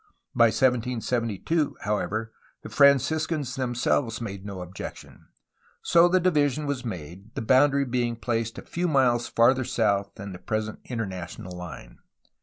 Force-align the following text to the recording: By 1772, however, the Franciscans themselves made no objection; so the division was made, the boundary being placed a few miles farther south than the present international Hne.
By 0.33 0.45
1772, 0.45 1.77
however, 1.81 2.33
the 2.63 2.69
Franciscans 2.69 3.53
themselves 3.55 4.19
made 4.19 4.43
no 4.43 4.61
objection; 4.61 5.27
so 5.83 6.07
the 6.07 6.19
division 6.19 6.65
was 6.65 6.83
made, 6.83 7.35
the 7.35 7.43
boundary 7.43 7.85
being 7.85 8.15
placed 8.15 8.57
a 8.57 8.63
few 8.63 8.87
miles 8.87 9.27
farther 9.27 9.63
south 9.63 10.15
than 10.15 10.31
the 10.33 10.39
present 10.39 10.79
international 10.85 11.53
Hne. 11.53 11.97